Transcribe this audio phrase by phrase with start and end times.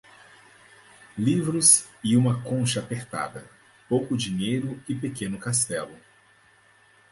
[1.15, 3.47] Livros e uma concha apertada,
[3.87, 5.95] pouco dinheiro e pequeno castelo.